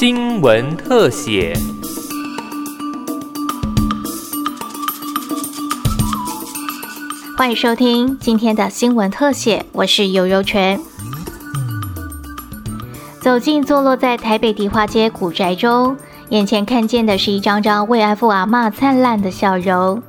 [0.00, 1.52] 新闻特写。
[7.36, 10.80] 欢迎收听今天的新闻特写，我是尤柔泉。
[13.20, 15.94] 走进坐落在台北迪化街古宅中，
[16.30, 20.02] 眼前看见的是一张张慰安妇阿嬷灿烂的笑容。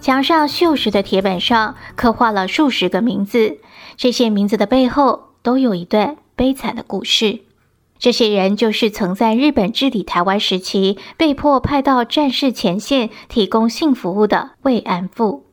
[0.00, 3.58] 墙上锈蚀的铁板上刻画了数十个名字，
[3.96, 7.42] 这些名字的背后都有一段悲惨的故事。
[7.98, 15.44] 这些人就是曾在日本治理台湾时期被迫派到战事前线提供性服务的慰安妇。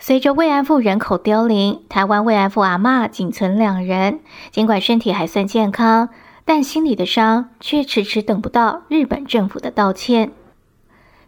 [0.00, 4.18] 随着慰安妇人口凋零，台湾慰安妇阿嬷仅存两人。
[4.50, 6.08] 尽管身体还算健康，
[6.44, 10.32] 但心里的伤却迟迟等不到日本政府的道歉。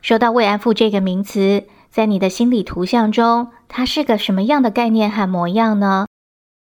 [0.03, 6.07] 说到慰安妇这个名词，在你的心理图像中，它是个什么样的概念和模样呢？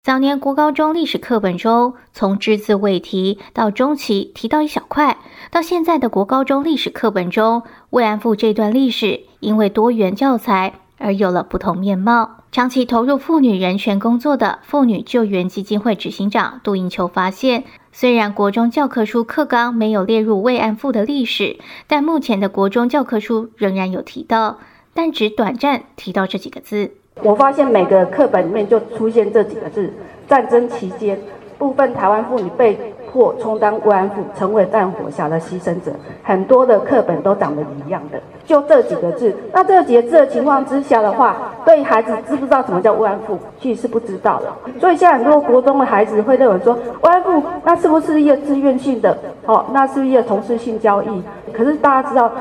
[0.02, 5.18] 早年国高中历史课本中，从只字未提到中期提到一小块，
[5.52, 10.74] 到现在的国高中历史课本中，慰安妇这段历史因为多元教材。
[11.02, 12.44] 而有了不同面貌。
[12.52, 17.64] 长期投入妇女人权工作的妇女救援基金会执行长杜英秋发现，
[17.94, 24.60] 虽然国中教科书课纲没有列入慰安妇的历史，但目前的国中教科书仍然有提到，
[24.94, 26.96] 但只短暂提到这几个字。
[27.24, 29.92] 我发现每个课本里面就出现这几个字：
[30.28, 31.18] 战争期间，
[31.58, 32.78] 部分台湾妇女被。
[33.12, 39.36] 迫充当慰安妇，成为战火下的牺牲者，很多的课本都长得一样的，就这几个字。
[39.52, 44.54] 那这几个字的情况之下的话，对孩子知不知道什么叫慰安妇，其实是不知道的。
[44.80, 49.18] 所以现在很多国中的孩子会认为说，慰安妇那是不是一个自愿性的？
[49.48, 51.24] 哦，那是不是一个从事性交易。
[51.52, 52.32] 可是大家知道，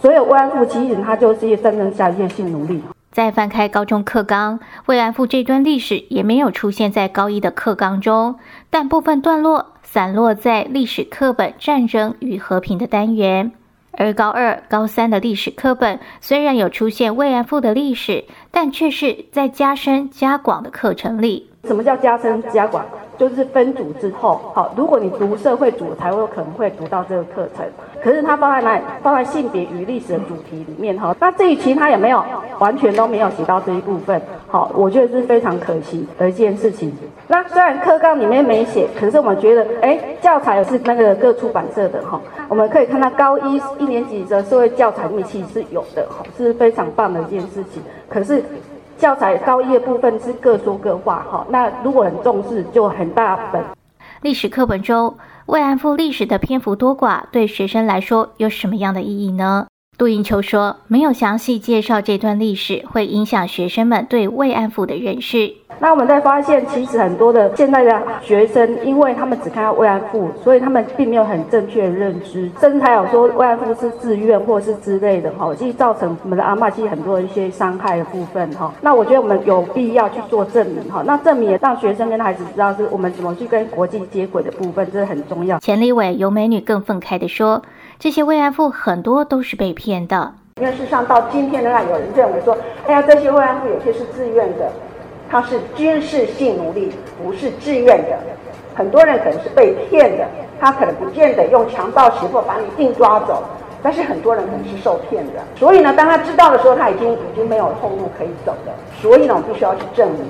[0.00, 2.82] 所有慰安妇其实它就是一个战争下一性奴隶。
[3.10, 8.36] 再翻开高中课纲，慰安妇这段历史也没有出现在高一的课纲中，
[8.70, 9.72] 但部分段落。
[9.90, 13.52] 散落在历史课本“战争与和平”的单元，
[13.92, 21.48] 而高二、高三的历史课本虽然有出现慰安妇的历史，但却是在加深加广的课程里。
[21.64, 22.84] 什么叫加深加广？
[23.18, 27.66] 就是分组之后，好，如果你读社会组，才会有可能会读到这个课程。
[28.02, 28.82] 可是它放在哪里？
[29.02, 31.14] 放在性别与历史的主题里面哈。
[31.20, 32.22] 那这一期它也没有
[32.58, 36.92] 完全都没有写到这一部分，好，我觉得是非常可惜的一件事情。
[37.26, 47.82] 那虽然课纲里面没写，可是我们觉得，哎，教材是那个各出版社的哈，我们可以看到高一一年级的社会教材里面其实是有的哈，是非常棒的一件事情。
[48.08, 48.42] 可是。
[48.98, 53.62] 教材高一的部分是各说各话，哈，那如果很重视，就很大本。
[54.20, 59.68] 历史课本中慰安妇历史的篇幅多寡，对学生来说有什么样的意义呢？
[59.98, 65.52] 杜英秋说，没有详细介绍这段历史，会影响学生们对慰安妇的认识。
[65.80, 78.72] 那我们在发现，其实很多的现在的学生，因为他们只看到慰安妇，所以他们并没有很正确的认知，甚至还有说慰安妇是自愿或是之类的哈，其实造成我们的阿妈其实很多一些伤害的部分哈。
[78.80, 85.58] 那我觉得我们有必要去做证明哈，那证明也让学生跟孩子知道是我们怎么去跟国际接轨的部分，这是很重要。
[85.58, 87.62] 钱立伟有美女更愤慨的说，
[88.00, 92.56] 这些慰安妇很多都是被骗的，因为事实上到今天仍然有人认为说，
[92.86, 94.70] 哎呀，这些慰安妇有些是自愿的。
[95.30, 96.90] 他是军事性奴隶，
[97.22, 98.18] 不是自愿的。
[98.74, 100.24] 很多人可能是被骗的，
[100.58, 103.42] 他可能不见得用强盗胁迫把你硬抓走，
[103.82, 105.32] 但是很多人可能是受骗的。
[105.54, 108.72] 所以呢，当他知道的时候，他已经已经没有后路可以走了。
[109.02, 110.24] 所以呢，我们必须要去证明，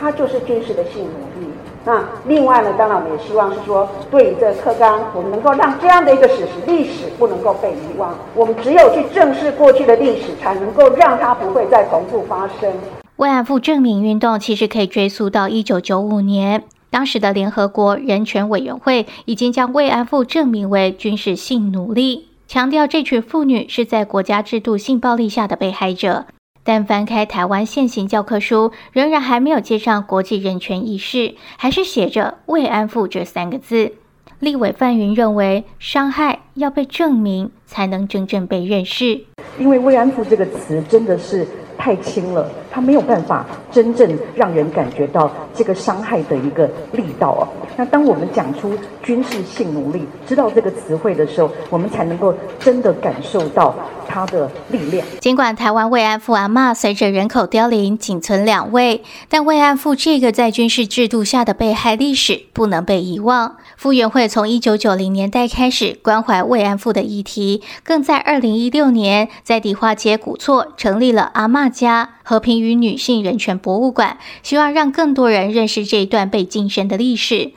[0.00, 1.46] 他就是军事的性奴隶。
[1.84, 8.14] 那另外呢，当然我们也希望是说，对于这个课纲，我们能够让这样的一个史实历史不能够被遗忘。
[8.34, 12.72] 我们只有去正视过去的历史，才能够让它不会再重复发生。
[13.16, 26.26] 慰安妇证明运动其实可以追溯到一九九五年，当时的联合国人权委员会已经将慰安妇证明为军事性奴隶，强调这群妇女是在国家制度性暴力下的被害者。
[26.70, 33.94] 但翻开台湾现行教科书，仍然还没有接上国际人权意识，还是写着“慰安妇”这三个字。
[34.38, 39.24] 立委范云认为，伤害要被证明，才能真正被认识。
[39.58, 41.44] 因为“慰安妇”这个词真的是。
[41.82, 47.48] 太轻了，它没有办法真正让人感觉到这个伤害的一个力道啊。
[47.74, 53.74] 那当我们讲出军事性奴隶，知道这个词汇的时候，我们才能够真的感受到
[54.12, 55.06] 它的力量。
[55.20, 63.56] 尽管台湾慰安妇阿嬷随着人口凋零仅存两位，但慰安妇这个在军事制度下的被害历史不能被遗忘。
[63.76, 77.52] 傅园会从一九九零年代开始关怀慰安妇的议题，更在二零一六年在迪化街古厝成立了阿嬷家和平与女性人权博物馆，希望让更多人认识这一段被晋升的历史。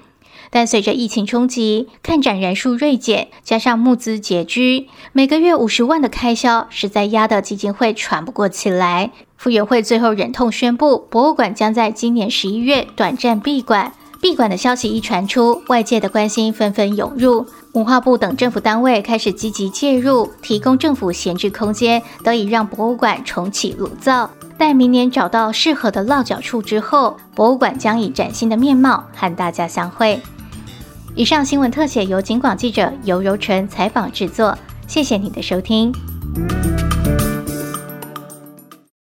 [0.54, 9.10] 但随着疫情冲击，看展人数锐减，加上募资拮据，每个月五十万的开销实在压得基金会喘不过气来。
[9.36, 13.94] 傅园慧最后忍痛宣布，博物馆将在今年十一月短暂闭馆。
[14.22, 17.48] 闭馆的消息一传出，外界的关心纷纷涌入。
[17.72, 24.30] 文化部等政府单位开始积极介入，提供政府闲置空间，得以让博物馆重启炉灶。
[24.56, 30.22] 待明年找到适合的落脚处之后，博物馆将以崭新的面貌和大家相会。
[31.16, 34.58] 以上新闻特写由警广记者尤柔纯采访制作，
[34.88, 35.94] 谢谢你的收听。